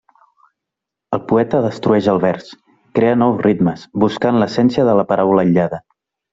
El 1.17 1.21
poeta 1.31 1.59
destrueix 1.65 2.09
el 2.15 2.23
vers, 2.25 2.49
crea 3.01 3.21
nous 3.25 3.45
ritmes, 3.49 3.87
buscant 4.07 4.41
l'essència 4.43 4.91
de 4.91 5.01
la 5.03 5.07
paraula 5.15 5.47
aïllada. 5.49 5.85